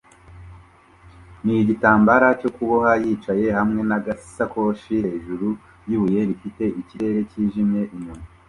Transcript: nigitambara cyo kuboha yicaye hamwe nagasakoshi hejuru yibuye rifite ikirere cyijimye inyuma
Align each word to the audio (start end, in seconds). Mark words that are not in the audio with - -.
nigitambara 1.43 2.27
cyo 2.39 2.49
kuboha 2.55 2.91
yicaye 3.03 3.45
hamwe 3.57 3.81
nagasakoshi 3.89 4.93
hejuru 5.07 5.47
yibuye 5.87 6.19
rifite 6.29 6.63
ikirere 6.81 7.19
cyijimye 7.31 7.81
inyuma 7.95 8.23